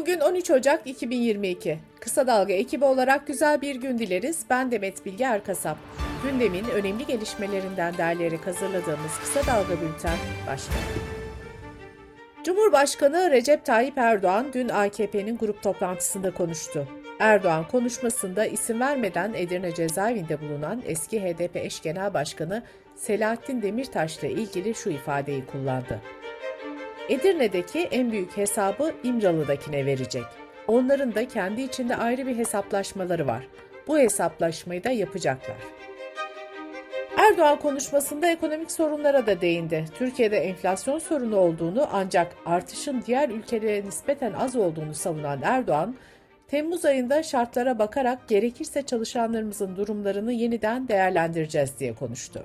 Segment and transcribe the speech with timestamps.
[0.00, 1.78] Bugün 13 Ocak 2022.
[2.00, 4.44] Kısa Dalga ekibi olarak güzel bir gün dileriz.
[4.50, 5.76] Ben Demet Bilge Erkasap.
[6.22, 10.82] Gündemin önemli gelişmelerinden derleyerek hazırladığımız Kısa Dalga Bülten başlıyor.
[12.44, 16.88] Cumhurbaşkanı Recep Tayyip Erdoğan dün AKP'nin grup toplantısında konuştu.
[17.18, 22.62] Erdoğan konuşmasında isim vermeden Edirne cezaevinde bulunan eski HDP eş genel başkanı
[22.96, 26.00] Selahattin Demirtaş ile ilgili şu ifadeyi kullandı.
[27.08, 30.24] Edirne'deki en büyük hesabı İmralı'dakine verecek.
[30.66, 33.48] Onların da kendi içinde ayrı bir hesaplaşmaları var.
[33.86, 35.56] Bu hesaplaşmayı da yapacaklar.
[37.18, 39.84] Erdoğan konuşmasında ekonomik sorunlara da değindi.
[39.98, 45.96] Türkiye'de enflasyon sorunu olduğunu ancak artışın diğer ülkelere nispeten az olduğunu savunan Erdoğan,
[46.48, 52.44] Temmuz ayında şartlara bakarak gerekirse çalışanlarımızın durumlarını yeniden değerlendireceğiz diye konuştu.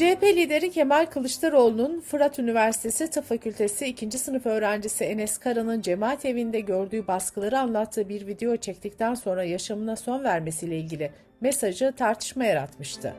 [0.00, 4.18] CHP lideri Kemal Kılıçdaroğlu'nun Fırat Üniversitesi Tıp Fakültesi 2.
[4.18, 10.24] sınıf öğrencisi Enes Kara'nın cemaat evinde gördüğü baskıları anlattığı bir video çektikten sonra yaşamına son
[10.24, 13.14] vermesiyle ilgili mesajı tartışma yaratmıştı.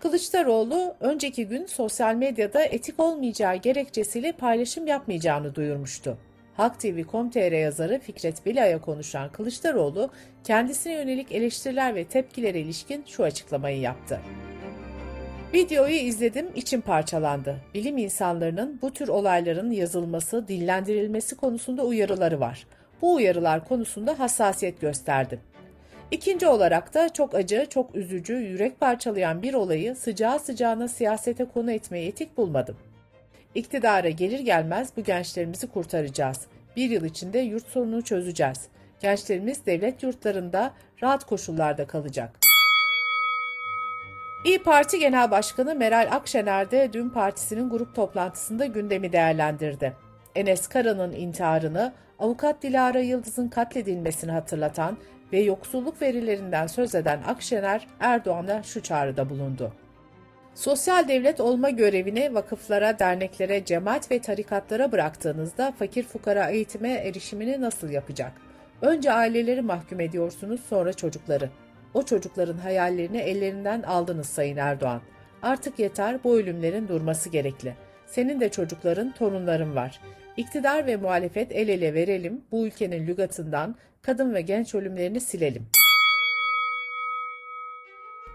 [0.00, 6.18] Kılıçdaroğlu önceki gün sosyal medyada etik olmayacağı gerekçesiyle paylaşım yapmayacağını duyurmuştu.
[6.56, 10.10] Halk TV.com.tr yazarı Fikret Bilay'a konuşan Kılıçdaroğlu
[10.44, 14.20] kendisine yönelik eleştiriler ve tepkilere ilişkin şu açıklamayı yaptı.
[15.54, 17.56] Videoyu izledim, içim parçalandı.
[17.74, 22.66] Bilim insanlarının bu tür olayların yazılması, dillendirilmesi konusunda uyarıları var.
[23.02, 25.40] Bu uyarılar konusunda hassasiyet gösterdim.
[26.10, 31.72] İkinci olarak da çok acı, çok üzücü, yürek parçalayan bir olayı sıcağı sıcağına siyasete konu
[31.72, 32.76] etmeyi etik bulmadım.
[33.54, 36.40] İktidara gelir gelmez bu gençlerimizi kurtaracağız.
[36.76, 38.60] Bir yıl içinde yurt sorununu çözeceğiz.
[39.00, 42.43] Gençlerimiz devlet yurtlarında rahat koşullarda kalacak.
[44.44, 49.96] İyi Parti Genel Başkanı Meral Akşener de dün partisinin grup toplantısında gündemi değerlendirdi.
[50.34, 54.98] Enes Kara'nın intiharını, avukat Dilara Yıldız'ın katledilmesini hatırlatan
[55.32, 59.72] ve yoksulluk verilerinden söz eden Akşener, Erdoğan'a şu çağrıda bulundu.
[60.54, 67.90] Sosyal devlet olma görevini vakıflara, derneklere, cemaat ve tarikatlara bıraktığınızda fakir fukara eğitime erişimini nasıl
[67.90, 68.32] yapacak?
[68.82, 71.50] Önce aileleri mahkum ediyorsunuz, sonra çocukları.
[71.94, 75.00] O çocukların hayallerini ellerinden aldınız Sayın Erdoğan.
[75.42, 77.74] Artık yeter bu ölümlerin durması gerekli.
[78.06, 80.00] Senin de çocukların, torunların var.
[80.36, 85.66] İktidar ve muhalefet el ele verelim, bu ülkenin lügatından kadın ve genç ölümlerini silelim.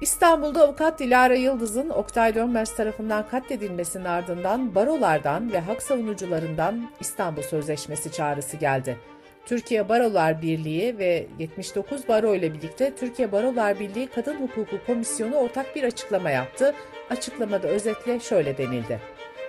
[0.02, 8.12] İstanbul'da avukat Dilara Yıldız'ın Oktay Dönmez tarafından katledilmesinin ardından barolardan ve hak savunucularından İstanbul Sözleşmesi
[8.12, 8.98] çağrısı geldi.
[9.50, 15.76] Türkiye Barolar Birliği ve 79 baro ile birlikte Türkiye Barolar Birliği Kadın Hukuku Komisyonu ortak
[15.76, 16.76] bir açıklama yaptı.
[17.10, 19.00] Açıklamada özetle şöyle denildi.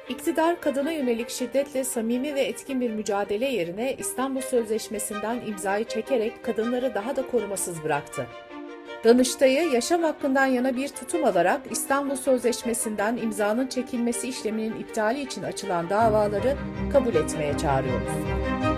[0.08, 6.94] İktidar kadına yönelik şiddetle samimi ve etkin bir mücadele yerine İstanbul Sözleşmesi'nden imzayı çekerek kadınları
[6.94, 8.26] daha da korumasız bıraktı.
[9.04, 15.90] Danıştay'ı yaşam hakkından yana bir tutum alarak İstanbul Sözleşmesi'nden imzanın çekilmesi işleminin iptali için açılan
[15.90, 16.56] davaları
[16.92, 18.69] kabul etmeye çağırıyoruz.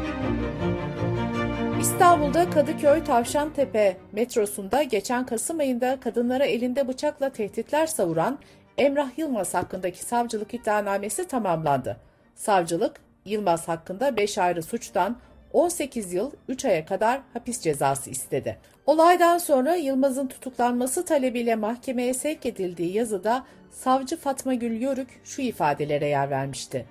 [2.03, 8.39] İstanbul'da Kadıköy Tavşantepe metrosunda geçen Kasım ayında kadınlara elinde bıçakla tehditler savuran
[8.79, 11.97] Emrah Yılmaz hakkındaki savcılık iddianamesi tamamlandı.
[12.35, 15.17] Savcılık, Yılmaz hakkında 5 ayrı suçtan
[15.53, 18.59] 18 yıl 3 aya kadar hapis cezası istedi.
[18.87, 26.07] Olaydan sonra Yılmaz'ın tutuklanması talebiyle mahkemeye sevk edildiği yazıda savcı Fatma Gül Yörük şu ifadelere
[26.07, 26.87] yer vermişti.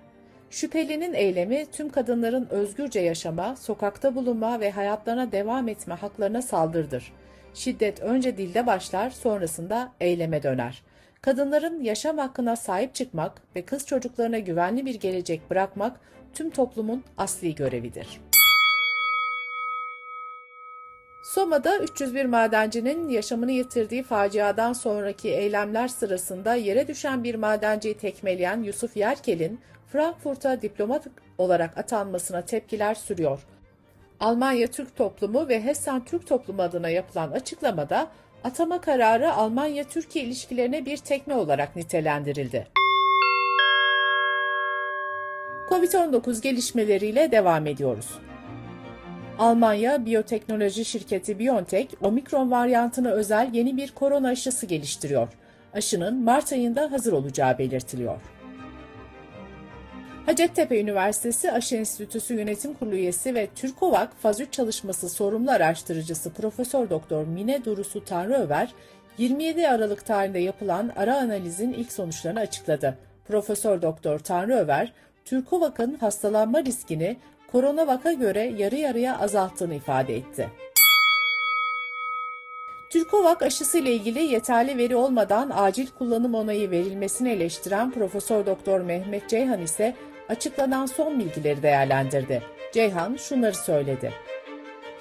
[0.51, 7.13] Şüphelinin eylemi tüm kadınların özgürce yaşama, sokakta bulunma ve hayatlarına devam etme haklarına saldırdır.
[7.53, 10.83] Şiddet önce dilde başlar, sonrasında eyleme döner.
[11.21, 15.99] Kadınların yaşam hakkına sahip çıkmak ve kız çocuklarına güvenli bir gelecek bırakmak
[16.33, 18.30] tüm toplumun asli görevidir.
[21.33, 28.97] Soma'da 301 madencinin yaşamını yitirdiği faciadan sonraki eylemler sırasında yere düşen bir madenciyi tekmeleyen Yusuf
[28.97, 29.59] Yerkel'in
[29.91, 33.39] Frankfurt'a diplomat olarak atanmasına tepkiler sürüyor.
[34.19, 38.07] Almanya Türk Toplumu ve Hessen Türk Toplumu adına yapılan açıklamada
[38.43, 42.67] atama kararı Almanya-Türkiye ilişkilerine bir tekme olarak nitelendirildi.
[45.69, 48.07] Covid-19 gelişmeleriyle devam ediyoruz.
[49.41, 55.27] Almanya biyoteknoloji şirketi BioNTech, omikron varyantına özel yeni bir korona aşısı geliştiriyor.
[55.73, 58.21] Aşının Mart ayında hazır olacağı belirtiliyor.
[60.25, 66.89] Hacettepe Üniversitesi Aşı Enstitüsü Yönetim Kurulu üyesi ve Türkovak Faz 3 çalışması sorumlu araştırıcısı Profesör
[66.89, 68.73] Doktor Mine Durusu Tanrıöver,
[69.17, 72.97] 27 Aralık tarihinde yapılan ara analizin ilk sonuçlarını açıkladı.
[73.27, 74.93] Profesör Doktor Tanrıöver,
[75.25, 77.17] Türkovak'ın hastalanma riskini
[77.51, 80.49] Koronavak'a göre yarı yarıya azalttığını ifade etti.
[82.89, 89.29] Türkovak aşısı ile ilgili yeterli veri olmadan acil kullanım onayı verilmesini eleştiren Profesör Doktor Mehmet
[89.29, 89.95] Ceyhan ise
[90.29, 92.43] açıklanan son bilgileri değerlendirdi.
[92.73, 94.13] Ceyhan şunları söyledi.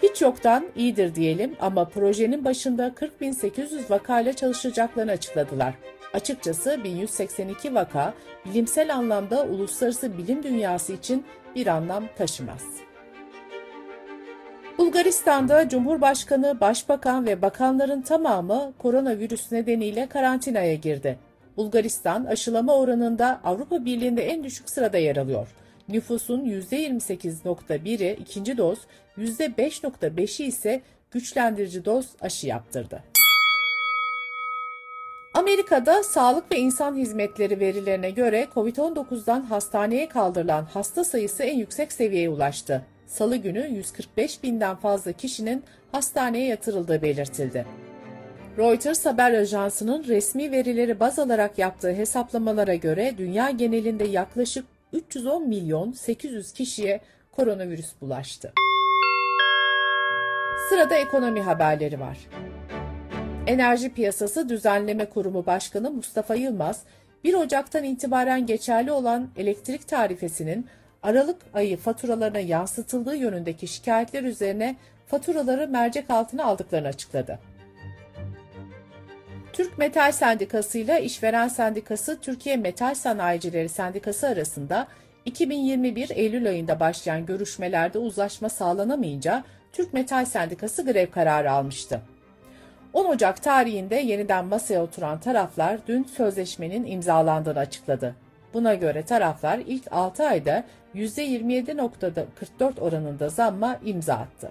[0.03, 5.75] Hiç yoktan iyidir diyelim ama projenin başında 40.800 vakayla çalışacaklarını açıkladılar.
[6.15, 8.15] Açıkçası 1182 vaka
[8.45, 11.25] bilimsel anlamda uluslararası bilim dünyası için
[11.55, 12.63] bir anlam taşımaz.
[14.79, 21.19] Bulgaristan'da Cumhurbaşkanı, Başbakan ve bakanların tamamı koronavirüs nedeniyle karantinaya girdi.
[21.57, 25.49] Bulgaristan aşılama oranında Avrupa Birliği'nde en düşük sırada yer alıyor.
[25.89, 28.79] Nüfusun %28.1'i ikinci doz,
[29.19, 33.10] %5.5'i ise güçlendirici doz aşı yaptırdı.
[35.35, 42.29] Amerika'da Sağlık ve İnsan Hizmetleri verilerine göre COVID-19'dan hastaneye kaldırılan hasta sayısı en yüksek seviyeye
[42.29, 42.87] ulaştı.
[43.07, 47.67] Salı günü 145 binden fazla kişinin hastaneye yatırıldığı belirtildi.
[48.59, 55.93] Reuters haber ajansının resmi verileri baz alarak yaptığı hesaplamalara göre dünya genelinde yaklaşık 310 milyon
[55.93, 57.01] 800 kişiye
[57.33, 58.53] koronavirüs bulaştı.
[60.69, 62.19] Sırada ekonomi haberleri var.
[63.47, 66.83] Enerji Piyasası Düzenleme Kurumu Başkanı Mustafa Yılmaz,
[67.25, 70.67] 1 Ocak'tan itibaren geçerli olan elektrik tarifesinin
[71.03, 74.77] Aralık ayı faturalarına yansıtıldığı yönündeki şikayetler üzerine
[75.07, 77.39] faturaları mercek altına aldıklarını açıkladı.
[79.53, 84.87] Türk Metal Sendikası ile İşveren Sendikası Türkiye Metal Sanayicileri Sendikası arasında
[85.25, 92.01] 2021 Eylül ayında başlayan görüşmelerde uzlaşma sağlanamayınca Türk Metal Sendikası grev kararı almıştı.
[92.93, 98.15] 10 Ocak tarihinde yeniden masaya oturan taraflar dün sözleşmenin imzalandığını açıkladı.
[98.55, 100.65] Buna göre taraflar ilk 6 ayda
[100.95, 104.51] %27.44 oranında zamma imza attı.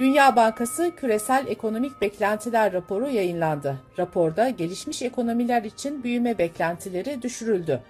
[0.00, 3.78] Dünya Bankası Küresel Ekonomik Beklentiler raporu yayınlandı.
[3.98, 7.80] Raporda gelişmiş ekonomiler için büyüme beklentileri düşürüldü.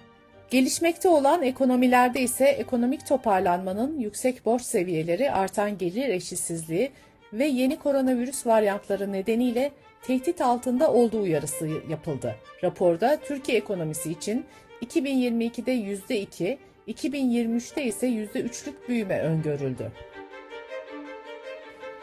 [0.49, 6.91] Gelişmekte olan ekonomilerde ise ekonomik toparlanmanın yüksek borç seviyeleri, artan gelir eşitsizliği
[7.33, 9.71] ve yeni koronavirüs varyantları nedeniyle
[10.01, 12.35] tehdit altında olduğu uyarısı yapıldı.
[12.63, 14.45] Raporda Türkiye ekonomisi için
[14.85, 19.91] 2022'de %2, 2023'te ise %3'lük büyüme öngörüldü.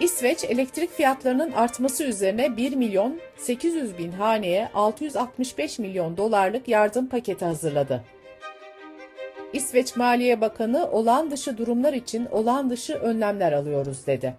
[0.01, 7.45] İsveç elektrik fiyatlarının artması üzerine 1 milyon 800 bin haneye 665 milyon dolarlık yardım paketi
[7.45, 8.05] hazırladı.
[9.53, 14.35] İsveç Maliye Bakanı olağan dışı durumlar için olağan dışı önlemler alıyoruz dedi.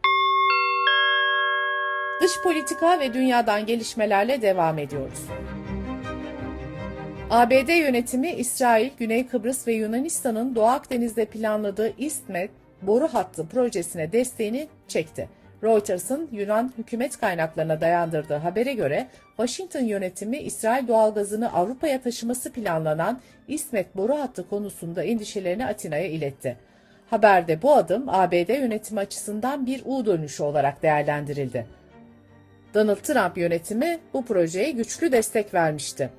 [2.21, 5.25] Dış politika ve dünyadan gelişmelerle devam ediyoruz.
[7.29, 14.67] ABD yönetimi İsrail, Güney Kıbrıs ve Yunanistan'ın Doğu Akdeniz'de planladığı İstmet boru hattı projesine desteğini
[14.87, 15.29] çekti.
[15.63, 23.95] Reuters'ın Yunan hükümet kaynaklarına dayandırdığı habere göre Washington yönetimi İsrail doğalgazını Avrupa'ya taşıması planlanan İsmet
[23.95, 26.57] boru hattı konusunda endişelerini Atina'ya iletti.
[27.09, 31.76] Haberde bu adım ABD yönetimi açısından bir U dönüşü olarak değerlendirildi.
[32.73, 36.09] Donald Trump yönetimi bu projeye güçlü destek vermişti.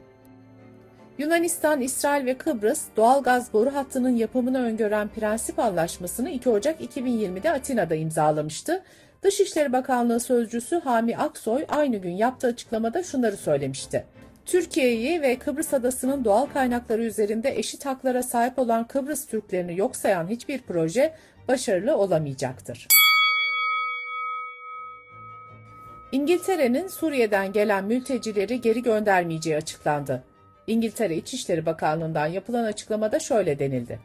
[1.19, 7.51] Yunanistan, İsrail ve Kıbrıs doğal gaz boru hattının yapımını öngören prensip anlaşmasını 2 Ocak 2020'de
[7.51, 8.83] Atina'da imzalamıştı.
[9.23, 14.05] Dışişleri Bakanlığı Sözcüsü Hami Aksoy aynı gün yaptığı açıklamada şunları söylemişti.
[14.47, 20.29] Türkiye'yi ve Kıbrıs Adası'nın doğal kaynakları üzerinde eşit haklara sahip olan Kıbrıs Türklerini yok sayan
[20.29, 21.15] hiçbir proje
[21.49, 22.89] başarılı olamayacaktır.
[26.13, 30.25] İngiltere'nin Suriye'den gelen mültecileri geri göndermeyeceği açıklandı.
[30.67, 33.99] İngiltere İçişleri Bakanlığı'ndan yapılan açıklamada şöyle denildi.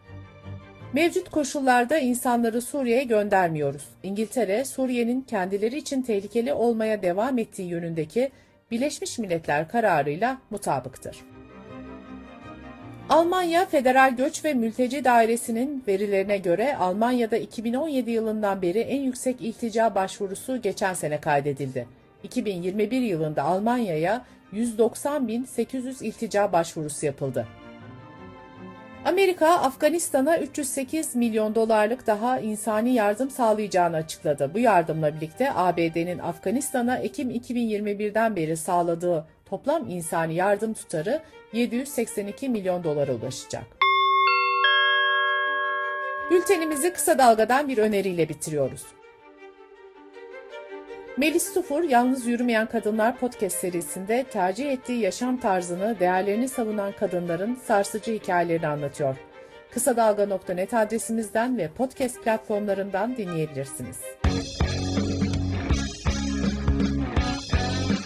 [0.93, 3.83] Mevcut koşullarda insanları Suriye'ye göndermiyoruz.
[4.03, 8.31] İngiltere, Suriye'nin kendileri için tehlikeli olmaya devam ettiği yönündeki
[8.71, 11.32] Birleşmiş Milletler kararıyla mutabıktır.
[13.09, 19.95] Almanya Federal Göç ve Mülteci Dairesi'nin verilerine göre Almanya'da 2017 yılından beri en yüksek iltica
[19.95, 21.87] başvurusu geçen sene kaydedildi.
[22.23, 27.47] 2021 yılında Almanya'ya 190.800 iltica başvurusu yapıldı.
[29.05, 34.51] Amerika, Afganistan'a 308 milyon dolarlık daha insani yardım sağlayacağını açıkladı.
[34.53, 41.21] Bu yardımla birlikte ABD'nin Afganistan'a Ekim 2021'den beri sağladığı toplam insani yardım tutarı
[41.53, 43.63] 782 milyon dolara ulaşacak.
[46.31, 48.85] Bültenimizi kısa dalgadan bir öneriyle bitiriyoruz.
[51.17, 58.11] Melis Tufur, Yalnız Yürümeyen Kadınlar podcast serisinde tercih ettiği yaşam tarzını, değerlerini savunan kadınların sarsıcı
[58.11, 59.15] hikayelerini anlatıyor.
[59.71, 63.99] Kısa Dalga.net adresimizden ve podcast platformlarından dinleyebilirsiniz.